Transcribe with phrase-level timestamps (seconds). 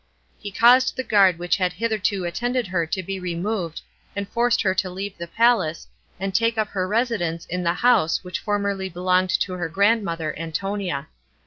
[0.39, 3.81] He caused the guard which had hitherto attended her to be removed,
[4.15, 5.85] and forced her to leave the palace,
[6.19, 11.07] and take up her residence in the house which formerly belonged to her grandmother Antonia.